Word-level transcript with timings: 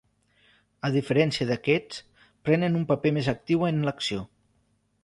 A 0.87 0.89
diferència 0.95 1.47
d'aquests, 1.51 2.01
pren 2.49 2.67
un 2.81 2.89
paper 2.95 3.13
més 3.21 3.31
actiu 3.39 3.71
en 3.71 3.89
l'acció. 3.91 4.27